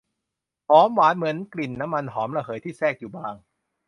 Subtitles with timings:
[0.69, 3.33] หอมหวานเหมือนกลิ่นน้ำมันหอมระเหยที่แทรกอยู่บาง